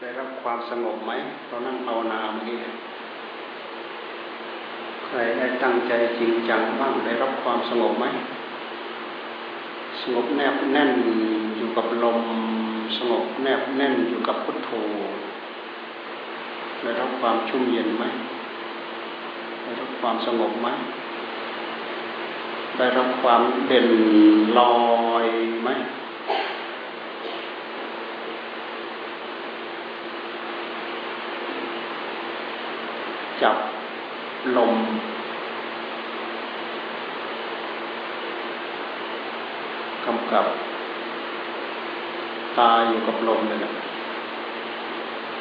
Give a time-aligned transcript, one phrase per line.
[0.00, 1.12] ได้รับความสงบไหม
[1.46, 2.58] เรานั่งภาวนาเมื่อกี้
[5.04, 8.06] ใครได้ตั้งใจจริงจังบ้างได้รับความสงบไหม
[10.00, 10.90] สงบแนบแน่น
[11.56, 12.20] อยู่กับลม
[12.98, 14.70] สงบแนบแน่นอยู่กับพุทโธ
[16.82, 18.04] ได้รับความชุ่มเย็นไหม
[19.62, 20.68] ได้รับความสงบไหม
[22.78, 23.88] ได้รับความเด่น
[24.58, 24.76] ลอ
[25.24, 25.26] ย
[25.62, 25.70] ไหม
[33.42, 33.56] จับ
[34.56, 34.74] ลม
[40.04, 40.46] กำกับ
[42.58, 43.72] ตายอยู่กับลมเลยนะ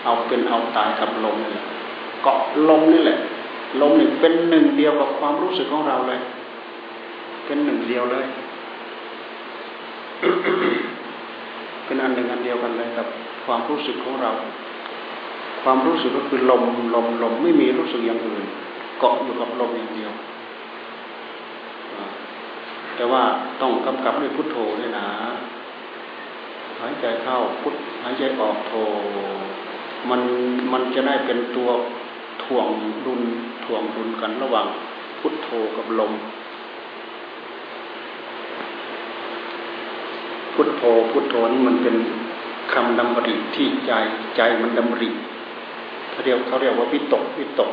[0.04, 1.66] เอาเป็นเอาตายกับลมนี่แหละ
[2.24, 3.20] เกาะลมนี่แหละ
[3.82, 6.20] ลมนี่เป็นหนึ่งเดียวกับความรู้สึกของเราเลย
[7.46, 8.26] เป็นหนึ่งเดียวเลย
[11.86, 13.08] เป็นอันหนึ่งอันเดียวกันเลยกับ
[13.46, 14.32] ความรู้สึกของเรา
[15.68, 16.64] ความรู้สึกก็คือลม
[16.96, 18.44] ลมลมไม่มีรู้สึกอย่างอื่น
[19.00, 20.12] เกาะอยู่กับลมอย่างเดียว
[22.96, 23.24] แต่ว่า
[23.62, 25.08] ต้องกำกับด้วยพุทโธด้วยนะ
[26.80, 28.74] หายใจเข้าพุทหายใจออกโธ
[30.10, 30.22] มัน
[30.74, 31.70] มันจะได้เป็นตัว
[32.44, 32.68] ถ่วง
[33.06, 33.22] ดุล
[33.66, 34.68] ถ่วงดุลกันระหว่าง
[35.20, 36.14] พุทโธกับลม
[40.54, 41.96] พุทโธพุทโธนี่มันเป็น
[42.74, 43.92] คำดำริที่ใจ
[44.36, 45.10] ใจมันดำริ
[46.16, 47.72] เขาเรียกเขาเรียกว่าวิตกวิตก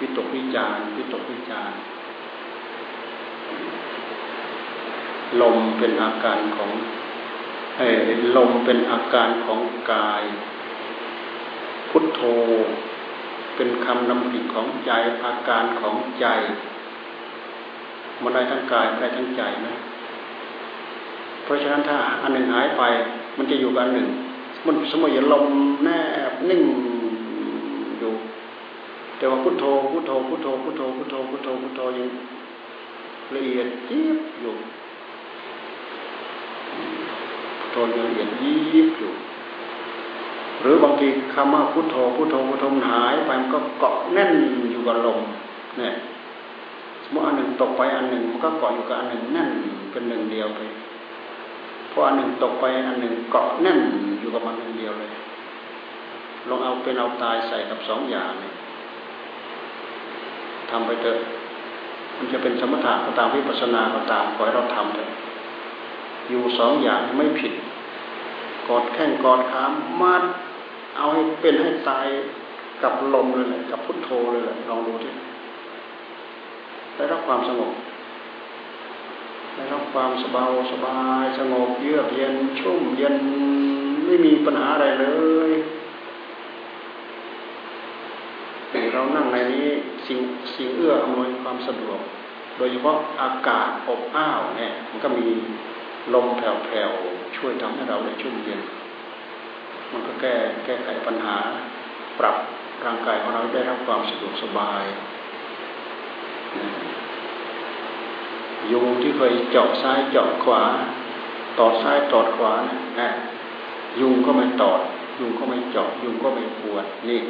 [0.00, 1.72] วิตกวิจารวิตกวิจาร
[5.42, 6.70] ลมเป็นอาการของ
[8.36, 9.60] ลมเป็นอาการของ
[9.92, 10.22] กาย
[11.90, 12.20] พุทโธ
[13.56, 14.90] เป็นคำนำริของใจ
[15.24, 16.26] อาการของใจ
[18.22, 19.74] มันได้ทั้งกายได้ทั้งใจนะ
[21.44, 22.82] เพราะฉะนั้นถ้าอันหนึ่งหายไป
[23.36, 24.08] มันจะอยู่กันหนึ่ง
[24.66, 25.46] มันสมมติอย่าลม
[25.84, 25.88] แน
[26.30, 26.62] บนิ่ง
[27.98, 28.12] อยู่
[29.16, 32.08] แต่ว่าพุทโธพุทโธพุทโธพุทโธพุทโธพุทโธพุทโธยัง
[33.34, 34.54] ละเอียดยิบอยู่
[37.58, 39.12] พุทโธยังละเอียดยิบอยู่
[40.60, 44.32] หรือบางทีคำว่าพุทโธพุทโธพุทโธหายไปมันก็เกาะแน่น
[44.70, 45.20] อยู่กับลม
[45.78, 45.94] เนี่ย
[47.02, 49.50] สมมติอันหนึ่งตกไปอันหนึ่งมันก็เกาะอยู่กับอันหนึ่งแน่น
[49.90, 50.60] เป็นหนึ่งเดียวไป
[51.90, 53.80] พออันหนึ่งตกไปอันหนึ่งเกาะแน่น
[54.36, 55.10] กับมันหนึ่งเดียวเลย
[56.48, 58.54] ลองเอาเป็นเอาตายใส่กับสองอย่างเนี่ย
[60.70, 61.18] ทำไปเถอะ
[62.18, 65.08] มันจะเป็นสมถะก็ตามวิปัสสนาก็ตามขอให้เราทำเถอะ
[66.28, 67.52] อยู่สองอย่างไม่ผิด
[68.68, 69.64] กอดแข้งกอดขา
[70.00, 70.22] มัด
[70.96, 72.06] เอาให้เป็นให้ตาย
[72.82, 75.12] กับลมเลยแหละกับพุทโธเลยแหละลองดูที่
[76.96, 77.72] ได้รับความสงบ
[79.54, 83.16] ได้รับความสบายสบายสงบเยือกเย็นชุ่มเย็น
[84.06, 85.06] ไม่มีปัญหาอะไรเล
[85.48, 85.50] ย
[88.92, 89.68] เรานั่งในนี้
[90.06, 90.20] สิ่ง
[90.54, 91.98] สิ่งเอื้ออำนวยความสะดวก
[92.56, 95.28] โดยเฉพาะอากาศอบอ้าวเนี่ยมันก็มี
[96.14, 98.60] ลมแผ่วๆช่วยทำให้เราได้ชุ่มเย็น
[99.92, 100.34] มันก็แก้
[100.64, 101.36] แก้ไขปัญหา
[102.18, 102.36] ปรับ
[102.84, 104.84] ร่างกายของเราได้รับความสะดวกสบาย
[108.72, 110.62] ยุงที่เคยเจาะซ้ายเจาะขวา
[111.58, 112.54] ตอดซ้ายตอดขวา
[113.00, 113.10] นะ
[114.00, 114.80] ยุงก็ไม่ตอด
[115.20, 117.20] ยุงก็ไม่เจาะยุงก็ไม่ปวดนี่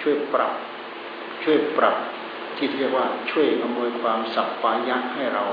[0.00, 0.52] ช่วยปรับ
[1.42, 1.96] ช่วยปรับ
[2.56, 5.44] ที่เรียกว่าช่วยอำนวยความสับปายะให้เรา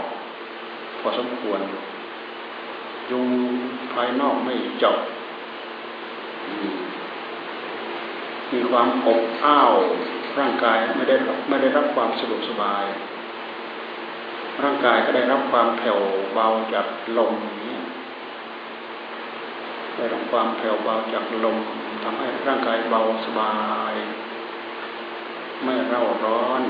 [0.99, 1.59] พอสมควร
[3.11, 3.27] ยุง
[3.93, 4.99] ภายนอกไม่เจาะ
[8.53, 9.71] มีความอบอ้าว
[10.39, 11.15] ร่างกายไม่ได้
[11.49, 12.85] ไม่ได้รับความสะดวกสบาย
[14.63, 15.99] ร่างกายก็ได้รับความแผ่ว
[16.33, 17.73] เบาจากลมนี้
[19.97, 21.57] ได้รับความแผ่วเบาจากลม
[22.03, 23.55] ทำให้ร่างกายเบาสบา
[23.91, 23.93] ย
[25.63, 26.61] ไม่เร่าร้อน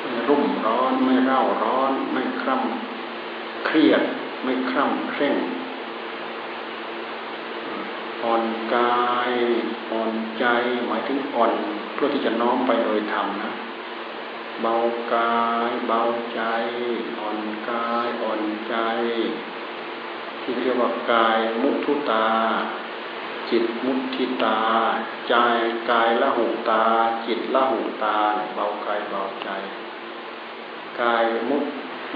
[0.00, 4.02] ไม่รุ่มร้อน ไม่เร่าร้อน ไม่คร่ำเครียด
[4.44, 5.36] ไม่คร่ำเคร่ง
[8.22, 8.44] อ่อน
[8.74, 9.32] กาย
[9.90, 10.44] อ่อนใจ
[10.86, 11.52] หมายถึงอ่อน
[11.94, 13.52] เพื่อที่จะน้อมไปโดยธรรมนะ
[14.60, 14.76] เบา
[15.14, 16.00] กาย เบา
[16.32, 16.40] ใจ
[17.18, 17.38] อ่อน
[17.70, 18.74] กายอ่อนใจ
[20.42, 22.26] ที่เรียกว่ากายมุทุตา
[23.50, 24.58] จิตมุทิตา
[25.28, 25.34] ใจ
[25.90, 26.82] กายละหูตา
[27.26, 28.16] จิตละหูตา
[28.54, 29.48] เบากายเบาใจ
[31.00, 31.58] กายมุ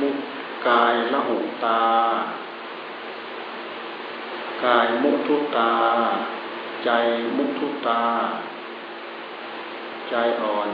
[0.00, 0.08] มุ
[0.69, 1.81] กายละหูตา
[4.64, 5.73] กายมุทุตา
[6.84, 6.90] ใจ
[7.37, 8.02] มุทุตา
[10.11, 10.69] ใจอ่อน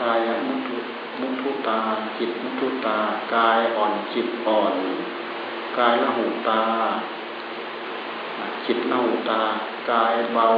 [0.00, 0.76] กายมุทุ
[1.20, 1.80] มุทุตา
[2.18, 2.98] จิตมุทุตา
[3.34, 4.74] กายอ่อนจิตอ่อน
[5.78, 6.62] กายละหูตา
[8.66, 9.42] จิตเน่าตา
[9.90, 10.48] กายเบา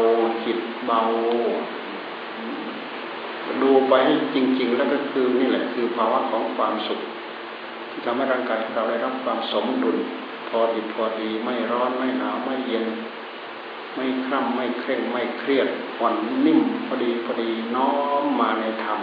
[0.44, 1.00] จิตเบา
[3.62, 7.00] ดูไปให้จริง ๆ แล้วก็คือนี่แหละคือภาวะของความสุข
[7.90, 9.96] ที่ทำให้ร่างกายของเราได้รับความสมดุล
[10.48, 12.86] พอดีพอดีไม่ร้อนไม่หนาวไม่เย็น
[13.94, 15.68] ไม่คร่ำไม่เคร่งไม่เครียด
[15.98, 16.14] อ่อน
[16.46, 17.92] นิ่มพอดีพอดีน้อ
[18.22, 19.00] มมาในธรรม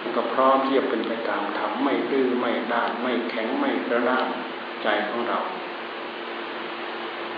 [0.00, 4.26] มันก็พร้อมที่จะเป็นไปตามธรรมไม่ดื้อไม่ด้านไม่แข็งไม่กระด้าง
[4.86, 5.38] ใจของเรา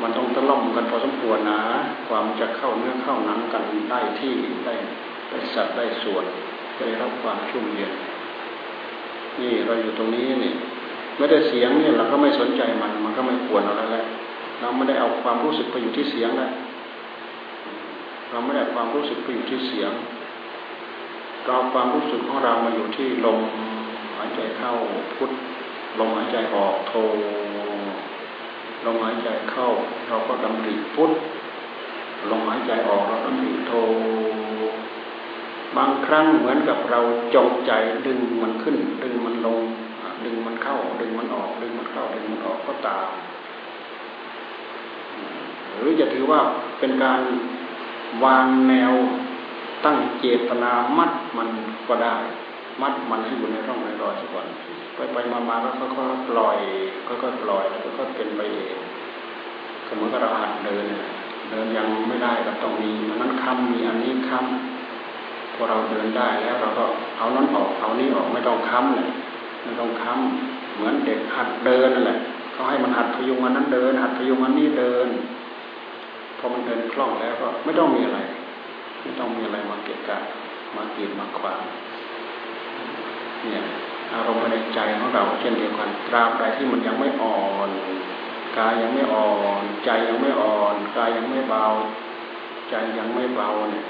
[0.03, 1.61] มันต้องตะล่อมกันพอสมควรนะ
[2.09, 4.33] ความจะเข้าเนื้อเข้าหนังกันได้ที่
[4.67, 4.75] ได้
[5.31, 6.25] ได้สัดได้ส่วน
[6.79, 7.93] ได้รับความชุ่มเย็น
[9.41, 10.53] นี่เราอยู่ตรงนี้นี่
[11.19, 14.07] ไม่ได้เสียงเนี่ยเราก็ไม่สนใจมัน มันก็ไม่ควรเราแล้วแหละ
[14.61, 16.51] เราไม่ได้เอาความรู้สึกไปอยู่ที่เสียงแล้ว
[18.31, 19.93] เราไม่ได้ความรู้สึกไปอยู่ที่เสียง
[21.47, 23.39] เราความรู้สึกของเรามาอยู่ที่ลม
[24.17, 24.73] หายใจเข้า
[25.17, 25.31] พุท
[25.99, 26.95] ลมหายใจออกโท
[28.85, 29.69] ลมหายใจเข้า
[30.09, 31.13] เราก็ดำริพุท
[32.31, 33.73] ลมหายใจออกเราดำริโท
[35.77, 37.01] บางครั้งเหมือนกับเรา
[37.35, 37.73] จงใจ
[38.07, 39.61] ดึงมันขึ้น ดึงมันลง
[40.25, 43.11] ดึงมันเข้า ดึงมันออก ดึงมันเข้า ดึงมันออกก็ตาม
[45.77, 46.41] หรือจะถือว่า
[46.79, 47.23] เป็นการ
[48.25, 48.93] วางแนว
[49.85, 51.49] ตั้งเจตนามัดมัน
[51.89, 52.17] ก็ได้
[52.83, 54.47] มัดมันให้อยู่ในร่องในรอยสักก่อน
[54.95, 56.59] ไปไปมามาก็ค่อยๆปล่อย
[57.07, 58.77] ค่อยๆปล่อยแล้วก็เป็นไปเอง
[59.87, 60.87] ก็เหมือนกับเราหัดเดิน
[61.51, 66.85] เดินยังไม่ได้ก็ต้องมีอันนั้นคำมีอันนี้คำพอเราเดินได้แล้วเราก็
[67.19, 69.11] เอานั้นออกเอานี้ออกไม่ต้องค้ำเลย
[69.65, 72.19] ไม่ต้องค้ำเหมือนเด็กหัดเดินนั่นแหละ
[72.53, 75.09] เขาให้มันหัดพยุงอันนั้นเดิน หัดพยุงอันนี้เดิน
[76.39, 78.19] พอมันเดินคล่องแล้วก็ไม่ต้องมีอะไร
[79.03, 80.19] ไม่ต้องมีอะไรมาเกะกะ
[80.77, 81.61] มาเกีดมาขวาง
[83.45, 83.65] เนี่ย
[84.13, 87.71] อารมณ์ในใจของเราเช่นเดียวกันตราบใดที่มันยังไม่อ่อน
[88.59, 91.67] กายยังไม่อ่อน ใจยังไม่อ่อนกายยังไม่เบา
[92.71, 93.87] ใจยังไม่เบาเนี่ย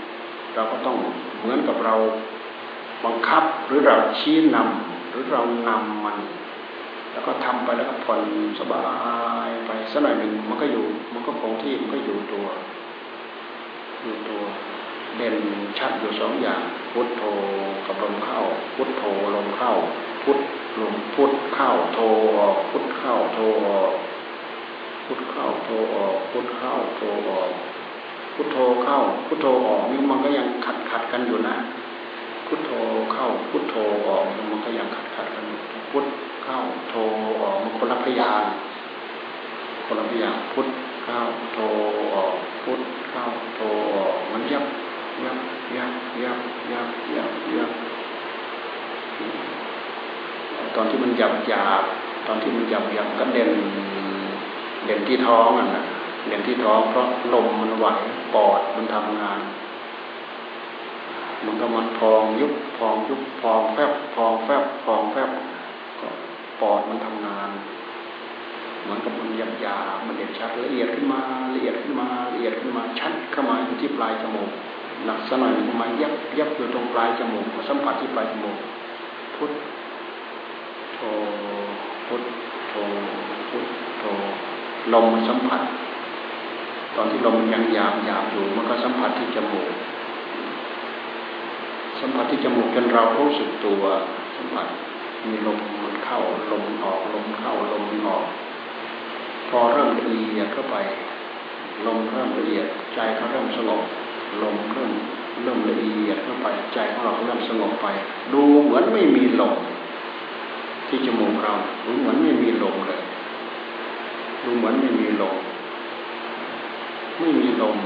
[0.54, 0.96] เราก็ต้อง
[1.38, 1.94] เหมือนกับเรา
[3.04, 6.16] บังคับหรือเราชี้นำหรือเรานำมัน
[7.12, 8.20] แล้วก็ทำไปแล้วก็ผ่อน
[8.60, 8.84] สบา
[9.46, 12.46] ยไปสักหน่อยหนึ่งมันก็อยู่ มันก็คงที่มันก็อยู่ตัว
[14.02, 14.42] อยู่ตัว
[15.16, 15.36] เด่น
[15.78, 16.62] ชัดอยู่สองอย่าง
[16.92, 17.22] พุทโธ
[17.86, 18.40] กับลมเข้า
[18.76, 19.02] พุทโธ
[19.34, 19.72] ลมเข้า
[20.24, 20.38] พุท
[20.80, 21.98] ลมพุทเข้าโธ
[22.38, 23.92] ออกพุทเข้าโธออก
[25.06, 27.50] พุทเข้าโธออกพุทเข้าโธออก
[28.34, 31.56] พุทโธเข้า พุทโธออกนี่มันก็ยังขัดขัดกันอยู่นะ
[32.46, 32.70] พุทโธ
[33.12, 33.76] เข้า พุทโธ
[34.08, 35.44] ออกมันก็ยังขัดขัดกัน
[35.90, 36.04] พุท
[36.44, 36.58] เข้า
[36.90, 36.94] โธ
[37.40, 38.44] ออกมันคนละพยาน
[39.86, 40.68] คนละพยานพุท
[41.04, 41.20] เข้า
[41.54, 41.58] โธ
[42.14, 42.80] ออกพุท
[43.10, 43.24] เข้า
[43.56, 43.60] โธ
[43.96, 44.64] ออกมันยับ
[45.24, 45.38] ยับ
[45.76, 45.92] ยับ
[46.22, 46.38] ยับ
[46.72, 47.70] ยับยับยับ
[50.74, 51.82] ตอนที่มันหยับหยาบ
[52.26, 53.50] ตอนที่มันหยับหยาบก็เด่น
[54.84, 55.84] เด่นที่ท้องอะนะ
[56.26, 57.86] เด่นที่ท้องเพราะลมมันไหว
[58.34, 59.40] ปอดมันทำงาน
[61.44, 65.30] มันก็มันพองยุบพองยุบพองแฟบพองแฟบพองแฟบ
[66.00, 66.08] ก็
[66.60, 67.50] ปอดมันทำงาน
[68.82, 71.20] เหมือนกับมันหยาบหยาบมันเด่นชัดละเอียดขึ้นมา
[71.54, 74.50] ละเอียดขึ้นมาละเอียดขึ้นมาชัดเข้ามาอยู่ที่ปลายจมูก
[75.04, 78.56] หลักสหน่อยมายับยับอยู่ตรงปลายจมูกสัมผัสที่ปลายจมูก
[79.36, 79.52] พุท
[80.94, 81.00] โธ
[82.06, 82.22] พุท
[82.68, 82.74] โธ
[83.50, 83.66] พุท
[83.98, 84.04] โธ
[84.92, 85.62] ลมันสัมผัส
[86.96, 89.68] ตอนที่ลมยังยามยามอยู่มันก็สัมผัสที่จมูก
[92.00, 93.82] สัมผัสที่จมูกจนเรารู้สึกตัว
[94.36, 94.66] สัมผัส
[95.26, 96.20] มีลมมันเข้า
[96.52, 98.24] ลมออกลมเข้าลมออก
[99.48, 100.76] พอเริ่มละเอียดเข้าไป
[101.86, 103.82] ลมเริ่มละเอียดใจเขาเริ่มสงบ
[104.42, 104.92] ลมเริ่ม
[105.42, 107.86] เริ่มละเอียดเข้าไปใจของเราเริ่มสงบไป
[108.32, 109.54] ดูเหมือนไม่มีลม
[110.88, 111.54] ที่จมูกเรา
[111.84, 113.00] ดูเหมือนไม่มีลมเลย
[114.44, 115.36] ดูเหมือนไม่มีลม
[117.20, 117.76] ไม่มีลม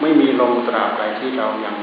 [0.00, 1.76] ไม่มีลมตราบใดที่เรายัง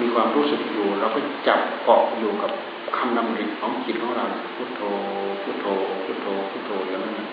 [0.00, 2.50] มีความรู้สึกอยู่ เราก็จับเกาะอยู่กับ
[2.96, 4.80] คำนำริของจิตของเราพุทโธ
[5.42, 5.66] พุทโธ
[6.04, 7.28] พุทโธพุทโธอย่างนั้น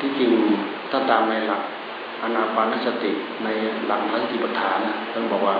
[0.00, 0.30] ที่จริง
[0.90, 1.62] ถ้าตามในหลัก
[2.22, 3.12] อนาปานสติ
[3.44, 3.48] ใน
[3.86, 4.78] หลักสติปัฏฐาน
[5.12, 5.56] ท่านบอกว่า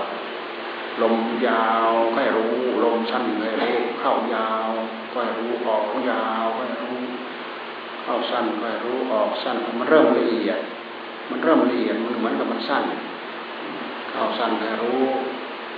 [1.02, 2.52] ลมยาวก็ให้รู้
[2.84, 4.68] ลมสั้นก็ให้รู้เข้ายาว
[5.12, 6.98] ก็ให้รู้ออกยาวก็ให้รู้
[8.02, 10.58] เข้าสั้นก็ให้รู้ออกสั้นมันเริ่มละเอียด
[11.30, 12.84] มันเริ่มละเอียดมันเหมือนกับมันสั้น
[14.10, 15.02] เข้าสั้นก็ให้รู้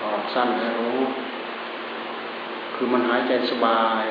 [0.04, 0.98] ออกสั้นก็ให้รู้
[2.74, 4.04] คือมันหายใจสบาย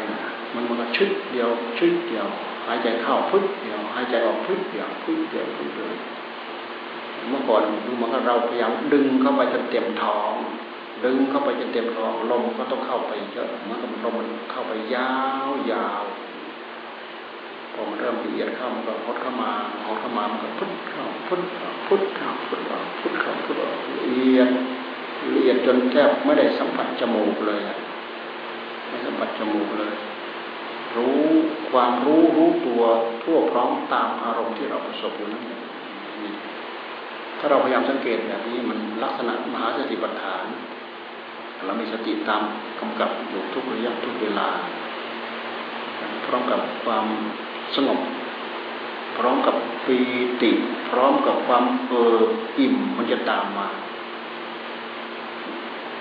[0.53, 1.49] มันมันก็ชึดเดียว
[1.79, 2.27] ชึดเดียว
[2.67, 5.91] หายใจเข้าพึดเดียว หายใจออกพึดเดียวพึดเดียวพึดเดียว
[7.27, 10.33] เมื่อก่อนดูมันก็เราพยายามดึงเข้าไปจนเต็มท้อง
[11.05, 15.11] ดึงเข้าไปจนเต็มท้องลมก็ต้องเข้าไปเยอะมันก็ลมมันเข้าไปยา
[15.47, 16.03] วยาว
[17.73, 19.51] พอมันเริ่มละเอียดเข้ามันก็หดเข้ามา
[19.85, 24.49] หดเข้ามามันก็พุทเข้าพุทเข้าพุทเข้าพุทเข้าพุทเข้าพุทออกละเอียด
[25.33, 27.61] ละเอียดจนแทบไม่ได้สัมผัสจมูกเลย
[28.87, 29.95] ไม่สัมผัสจมูกเลย
[30.95, 31.23] รู้
[31.71, 32.83] ความรู้รู้ตัว
[33.23, 35.43] ทั่วพร้อมตามอารมณ์ที่เราประสบอยู่นั่น
[37.39, 40.45] ถ้าเราพยายามสังเกตแบบนี้มันลักษณะมหาสติปัฏฐาน
[41.65, 42.41] เรามีสติตาม
[42.79, 44.47] กำกับอยู่ทุกระยะทุกเวลา
[46.25, 47.05] พร้อมกับความ
[47.75, 47.99] สงบ
[49.17, 49.55] พร้อมกับ
[49.85, 49.97] ปี
[50.41, 50.51] ติ
[50.89, 52.17] พร้อมกับความเออ
[52.59, 53.67] อิ่มมันจะตามมา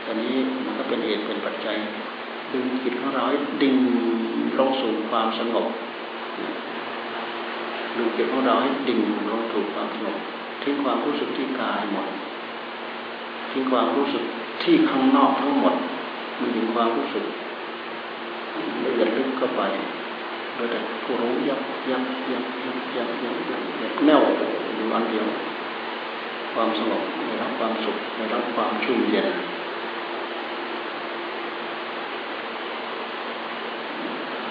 [0.05, 1.77] ตอนนี้มันก็เป็นเหตุเป็นปัจจัย
[2.53, 3.77] ดึงจิตของเราให้ดิ่ง
[4.59, 5.67] ลงสู่ความสงบ
[7.97, 10.19] ดึงจิตของเราให้ดิ่งลงสู่ความสงบ
[10.69, 12.09] ทิ้งความรู้สึกที่กายหมด
[13.51, 14.25] ทิ้งความรู้สึก
[14.63, 15.75] ที่ข้างนอกทั้งหมด
[16.41, 17.25] มันถึงความรู้สึก
[18.85, 19.63] ละเอียดลึกเข้าไป
[20.55, 21.61] โดยแต่ผู้รู้ยับ
[21.91, 24.23] ยับยับยับยับยับยับยับแน่ว
[24.75, 25.27] อยู่อันเดียว
[26.55, 29.27] ความสงบในรับความสุขในรับความชุ่มเย็น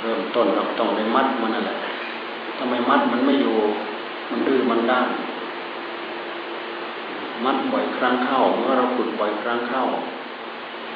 [0.01, 1.77] เริ่มต้นเราต้องไปมัดมันนั่นแหละ
[2.57, 3.55] ทำไมมัดมันไม่อยู่
[4.31, 5.07] มันดื้อมันด้าน
[7.45, 9.83] มัดบ่อยครั้งเข้า เมื่อเราฝึกบ่อยครั้งเข้า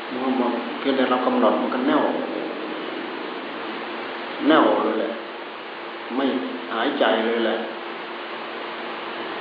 [0.09, 2.03] เมื่อเพียงแต่เรากำหนดมันก็แน่ว
[4.47, 5.11] แน่วเลยแหละ
[6.15, 6.25] ไม่
[6.73, 7.57] หายใจเลยแหละ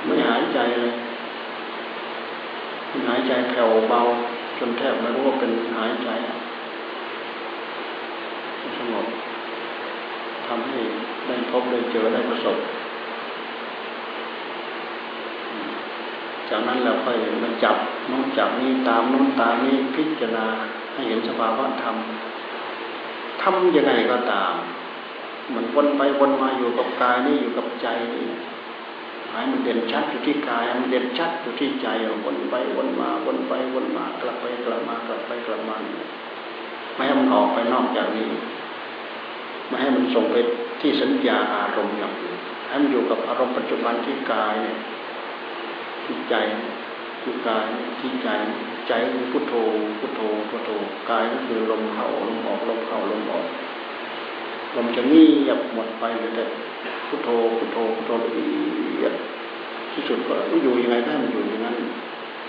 [0.05, 0.93] ไม่หายใจเลย
[3.07, 4.01] หายใจแผ่วเบา
[4.59, 6.09] จนแทบไม่รู้ว่าเป็นหายใจ
[8.77, 9.07] สงบ
[10.47, 10.79] ทำให้
[11.27, 12.57] ได้พบได้เจอได้ประสบ
[16.51, 17.77] จากนั้นเราค่อยมาจับ
[18.11, 20.47] น้องจับนี้ตามน้องตามนี้พิจารณา
[20.93, 21.95] ให้เห็นสภาวะธรรม
[23.41, 24.53] ทำยังไงก็ตาม
[25.55, 28.27] มันวนไปวนมาอยู่กับกายนี่อยู่กับใจนี่
[29.31, 31.87] หายมันเด่นชัดอยู่ที่กายมันเด่นชัดอยู่ที่ใจ
[32.25, 35.75] วนไปวนมาวนไปวนมากลับไปกลับมากลับไปกลับมา
[36.95, 38.29] ไม่ให้มันออกไปนอกจากนี้
[39.67, 40.35] ไม่ให้มันส่งไป
[40.81, 44.77] ที่สัญญาอารมณ์อย่างอื่นให้มันอยู่กับอารมณ์ปัจจุบันที่กายเนี่ย
[46.05, 46.35] ที่ใจ
[47.21, 47.67] ที่กาย
[47.99, 48.29] ที่ใจ
[48.87, 49.53] ใจคือพุทโธ
[49.99, 50.69] พุทโธพุทโธ
[51.09, 53.45] กายก็คือลมเข้าลมออกลมเข้าลมออก
[54.75, 56.45] ลมจะงีหยับหมดไปเลยแต่
[57.07, 59.13] พุทโธพุทโธพุทโธละเอียด
[59.93, 61.77] ที่สุดก็อยู่ยังไงได้มันอยู่อย่างนั้น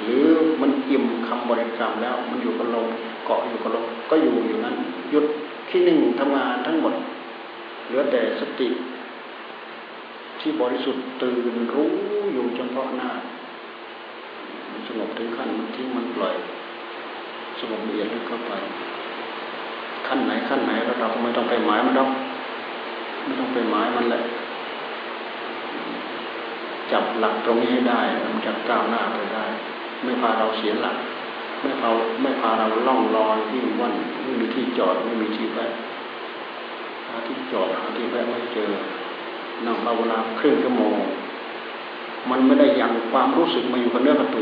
[0.02, 0.25] หรือ
[0.61, 2.88] มันอิ่มคำบริกรรมแล้ว มันอยู่กับลม
[3.25, 4.76] เกาะอยู่กับลมก็อยู่อยู่งนั้น
[5.11, 5.25] หยุด
[5.71, 6.94] ที่หนึ่งทำงานทั้งหมด
[7.87, 8.68] เหลือแต่สติ
[10.40, 11.90] ที่บริสุทธิ์ตื่นรู้
[12.32, 13.11] อยู่เฉพาะหน้า
[14.87, 16.34] สงบ ถึงขั้นมันทิ้งมันปล่อย
[17.58, 18.52] สงบละเอียดลึกเข้าไป
[20.06, 22.10] ขั้นไหนขั้นไหนเราเราไม่ต้องไปหมายมันหรอก
[23.24, 24.22] ไม่ต้องไปหมายมันแหละ
[26.92, 29.44] จับหลักตรงนี้ให้ได้มันจะก้าวหน้าไปได้
[30.04, 30.96] ไม่พาเราเสียหลัก
[31.62, 31.88] ไม่พา
[32.22, 35.72] ไม่พาเราล่องลอยที่วันไม่มีที่จอดไม่มีที่แวะ
[37.06, 38.70] หาที่จอดหาที่แวะไม่เจอ
[39.66, 40.96] นั่งภาวนาครึ่งชั่วโมง
[42.30, 44.41] มันไม่ได้ยังความรู้สึกมาอยู่กับเนื้อกับตั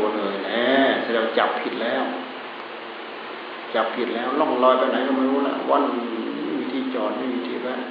[1.37, 2.03] จับผิดแล้ว
[3.75, 5.83] จับผิดแล้วล่องลอยไปไหนก็ไม่รู้ละวัน
[6.57, 7.81] มีที่จอดไม่มีที่แวะ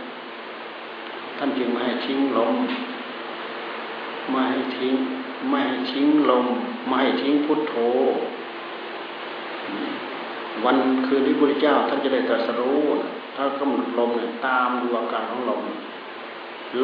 [1.38, 2.54] ท่านจึงมาให้ทิ้งลม
[4.32, 4.94] มาให้ทิ้ง
[5.48, 6.46] ไม่ให้ทิ้งลม
[6.86, 7.74] ไม่ให้ทิ้งพุทโธ
[10.64, 12.80] วันคืนที่พระเจ้า ท่านจะได้ตรัสรู้
[13.36, 15.62] ถ้ากำหนดลมเนี่ยตามดูอาการของลม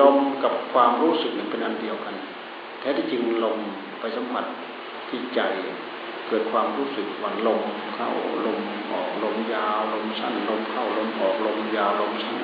[0.00, 2.14] ลมกับความรู้สึกเนี่ยเป็นอันเดียวกัน
[2.80, 3.58] แท้ที่จริงลม
[4.00, 4.44] ไปสัมผัส
[5.08, 5.40] ที่ใจ
[6.28, 7.62] เกิดความรู้สึกว่าลม
[7.95, 8.11] เข้า
[8.47, 8.61] ลม
[8.92, 12.37] ออกลมยาวลมสั้นลมเข้าลมออกลมยาวลมสั้น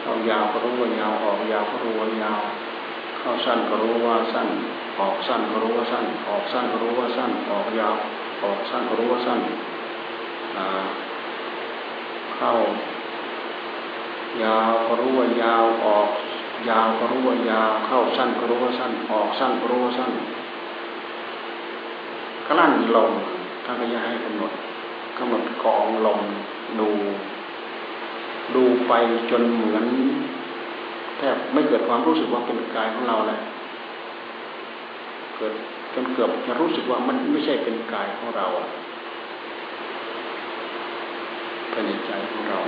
[0.00, 2.40] เข้ายาวก็รู้ว่ายาวออกยาวก็รู้ว่ายาว
[3.18, 4.48] เข้าสั้นก็รู้ว่าสั้น
[5.00, 7.96] ออกสั้นก็รู้ว่าสั้น ออกสั้นก็รู้ว่าสั้น ออกยาว
[8.42, 9.40] ออกสั้นก็รู้ว่าสั้น
[12.36, 12.54] เข้า
[14.42, 16.08] ยาวก็รู้ว่ายาวออก
[16.70, 20.12] ยาวก็รู้ว่ายาวเข้าสั้นก็รู้ว่าสั้น ออกสั้นก็รู้ว่าสั้น
[22.48, 23.12] กลั้นลม
[23.64, 24.52] ท่านก็ยังให้กำหนด
[25.18, 26.20] กำหนดกองลม
[26.80, 26.88] ดู
[28.54, 28.92] ดูไป
[29.30, 29.84] จนเหมือน
[31.18, 33.40] แทบไม่เกิดความรู้สึกว่าเป็นกายของเราแหละ
[35.36, 35.52] เกิด
[35.94, 38.46] จนเกือบจะรู้สึกว่ามันไม่ใช่เป็นกายของเรา
[41.72, 42.60] ภายในใจของเรา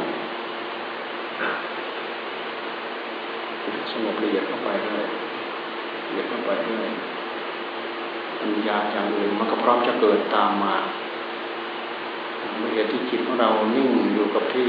[3.92, 5.06] สงบละเอียดเข้าไปเรื่อย
[6.06, 6.90] ละเอียดเข้าไปเรื่อย
[8.40, 10.74] ปัญญาอย่างอื่นมันก็พร้อมจะเกิดตามมา
[12.56, 14.68] เมื่อเหตุที่จิตของเรานิ่งอยู่กับที่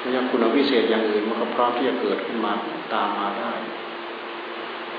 [0.00, 2.52] พยาคุณวิเศษอย่างอื่นมันก็พร้อมที่จะเกิดขึ้นมา
[2.92, 3.52] ตามมาได้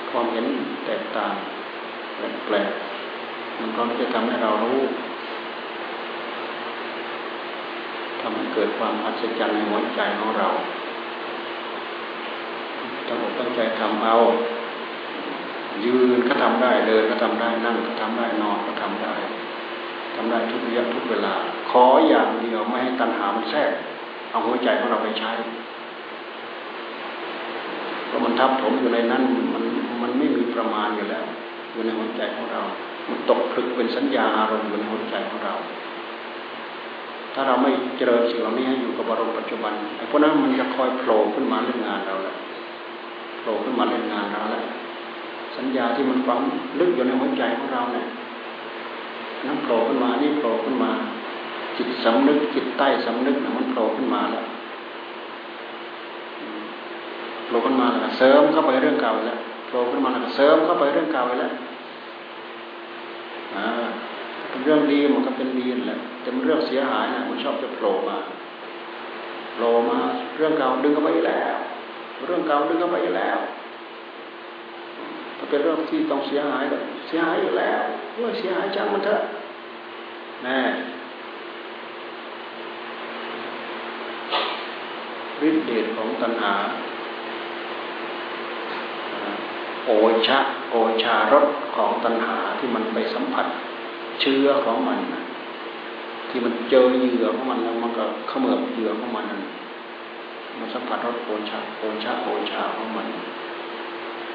[0.09, 0.45] ความเห็น
[0.85, 1.33] แตกต่าง
[2.45, 4.81] แปลกๆมันก็จะทำให้เรารู้
[8.21, 10.49] ทำให้เกิดความอัศจรรย์ในหัวใจของเรา
[13.07, 14.15] ตั้งอกตั้งใจทำเอา
[15.85, 19.13] ยืนก็ทำได้เดินก็ทำได้นั่งก็ทำได้นอนก็ทำได้
[20.15, 21.33] ทำได้ทุกระยะทุกเวลา
[21.69, 23.71] ขออย่างเดียวไม่ให้ตัณหามันแทรก
[24.31, 25.31] เอาหัวใจของเราไปใช้
[28.07, 29.23] เพราะมันทับถมอยู่ในนั้น
[29.53, 29.63] มัน
[30.01, 31.25] มันไม่มีประมาณอยู่แล้ว
[31.71, 32.61] อยู่ในหัวใจของเรา
[33.09, 35.53] มันตกผลึกเป็นสัญญาอารมณ์อยู่ในหัวใจของเรา
[37.33, 42.35] ถ้าเราไม่เจริญสิ่งเหล่านี้อยู่กับอารมณ์ปัจจุบันไอ้พวกนั้นมันจะคอยโผล่ขึ้นมาเล่นงานเราแหละ
[43.39, 44.63] โผล่ขึ้นมาเล่นงานเราแหละ
[45.57, 46.39] สัญญาที่มันฝัง
[46.79, 48.07] ลึกอยู่ในหัวใจของเราเนี่ย
[49.45, 50.91] นั่นโผล่ขึ้นมา นี่โผล่ขึ้นมา
[51.77, 54.45] จิตสำนึก จิตใต้สำนึกนะมันโผล่ขึ้นมาแล้ว
[57.45, 61.53] โผล่ขึ้นมาแล้วเสริมเข้าไปเรื่องเก่าแล้วโผล่ขึ้นมาแล้วเสริมเข้าไปเรื่องเก่าแล้ว
[63.55, 63.67] อ่า
[64.49, 68.17] เป็นเรื่องดีมันก็เป็นดีแหละแต่มันเรื่องเสียหายนะมันชอบจะโผล่มา
[69.53, 69.99] โผล่มา
[70.37, 71.55] เรื่องเก่าดึงเข้าไปแล้ว
[72.25, 73.37] เรื่องเก่าดึงเข้าไปแล้ว
[75.51, 76.77] เป็นเรื่องที่ต้องเสียหายก็
[77.07, 77.81] เสียหายอยู่แล้ว
[78.17, 79.21] ด้วยเสียหายจังมันเถอะ
[80.47, 80.59] น่
[85.47, 86.53] ฤทธิเดชของตัณหา
[89.85, 89.91] โอ
[90.27, 90.39] ชะ
[90.71, 93.45] โอชารสของตัณหาที่มันไปสัมผัส
[94.21, 94.99] เชื้อของมัน
[96.29, 99.25] ที่มันเจอเหยื่อของมันแล้วมันก็เขมือบเหยื่อของมัน
[100.59, 103.07] มันสัมผัสรสโอชาโอชาโอชาของมัน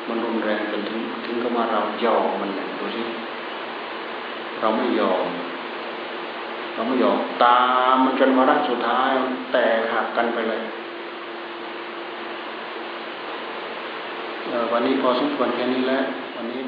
[0.08, 3.02] มันรุนแรงจนถึงถึงกับว่าเรายอมมันเนี่ยดูสิ
[4.60, 5.26] เราไม่ยอม
[6.74, 7.60] เราไม่ยอมตา
[7.92, 9.10] มมันจนวาระสุดท้าย
[9.52, 10.62] แตกหักกันไปเลย
[14.72, 16.04] วันนี้พอสมควรแค่นี้แล้ว
[16.36, 16.60] วันนี้